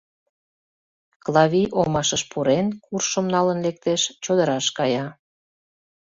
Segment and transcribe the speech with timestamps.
[1.23, 5.05] Клавий, омашыш пурен, куршым налын лектеш, чодыраш кая.